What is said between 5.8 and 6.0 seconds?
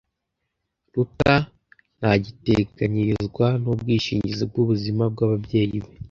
be.